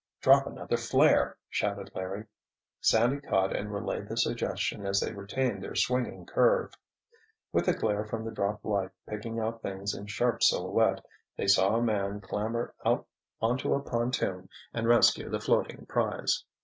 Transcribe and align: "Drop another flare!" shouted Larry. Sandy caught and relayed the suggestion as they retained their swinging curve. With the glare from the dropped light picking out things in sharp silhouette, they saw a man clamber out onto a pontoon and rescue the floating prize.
"Drop 0.19 0.47
another 0.47 0.77
flare!" 0.77 1.37
shouted 1.47 1.91
Larry. 1.93 2.25
Sandy 2.79 3.21
caught 3.21 3.55
and 3.55 3.71
relayed 3.71 4.07
the 4.09 4.15
suggestion 4.17 4.83
as 4.83 4.99
they 4.99 5.13
retained 5.13 5.61
their 5.61 5.75
swinging 5.75 6.25
curve. 6.25 6.73
With 7.53 7.67
the 7.67 7.75
glare 7.75 8.03
from 8.05 8.25
the 8.25 8.31
dropped 8.31 8.65
light 8.65 8.89
picking 9.07 9.39
out 9.39 9.61
things 9.61 9.93
in 9.93 10.07
sharp 10.07 10.41
silhouette, 10.41 11.05
they 11.37 11.45
saw 11.45 11.75
a 11.75 11.83
man 11.83 12.19
clamber 12.19 12.73
out 12.83 13.05
onto 13.43 13.75
a 13.75 13.79
pontoon 13.79 14.49
and 14.73 14.87
rescue 14.87 15.29
the 15.29 15.39
floating 15.39 15.85
prize. 15.85 16.45